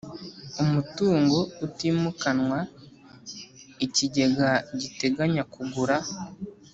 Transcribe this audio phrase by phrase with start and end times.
[0.63, 2.59] umutungo utimukanwa
[3.85, 5.97] ikigega giteganya kugura